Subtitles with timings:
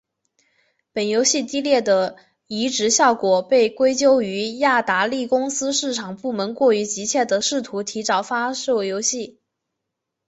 [0.93, 2.17] 本游戏低劣的
[2.47, 9.37] 移植效果被归咎于雅达利公司市场部门过于急切地试图提早发售游戏。